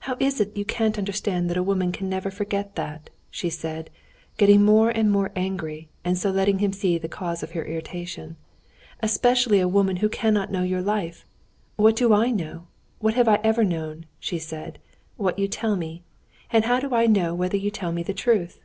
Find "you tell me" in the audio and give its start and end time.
15.38-16.02, 17.56-18.02